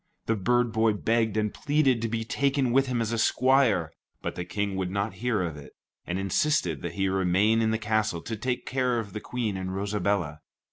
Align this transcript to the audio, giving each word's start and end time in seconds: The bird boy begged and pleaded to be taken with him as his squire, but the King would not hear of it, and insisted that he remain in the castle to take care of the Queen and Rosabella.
The 0.25 0.35
bird 0.35 0.71
boy 0.73 0.93
begged 0.93 1.37
and 1.37 1.53
pleaded 1.53 2.01
to 2.01 2.09
be 2.09 2.23
taken 2.23 2.71
with 2.71 2.87
him 2.87 3.01
as 3.03 3.11
his 3.11 3.21
squire, 3.21 3.91
but 4.23 4.33
the 4.33 4.43
King 4.43 4.75
would 4.75 4.89
not 4.89 5.13
hear 5.21 5.43
of 5.43 5.57
it, 5.57 5.73
and 6.07 6.17
insisted 6.17 6.81
that 6.81 6.93
he 6.95 7.07
remain 7.07 7.61
in 7.61 7.69
the 7.69 7.77
castle 7.77 8.21
to 8.23 8.35
take 8.35 8.65
care 8.65 8.97
of 8.97 9.13
the 9.13 9.19
Queen 9.21 9.55
and 9.55 9.75
Rosabella. 9.75 10.39